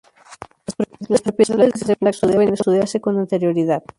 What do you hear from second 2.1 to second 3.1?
deben estudiarse